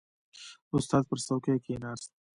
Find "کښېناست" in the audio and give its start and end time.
1.63-2.09